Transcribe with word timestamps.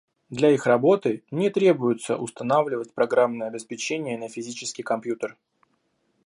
Для 0.31 0.49
их 0.49 0.65
работы 0.65 1.21
не 1.29 1.51
требуется 1.51 2.17
устанавливать 2.17 2.91
программное 2.95 3.49
обеспечение 3.49 4.17
на 4.17 4.29
физический 4.29 4.81
компьютер. 4.81 5.37